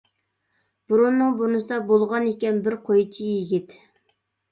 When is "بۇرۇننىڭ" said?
0.93-1.35